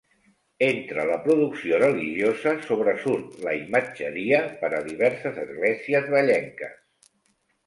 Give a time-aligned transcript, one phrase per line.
[0.67, 7.15] Entre la producció religiosa sobresurt la imatgeria per a diverses esglésies vallenques.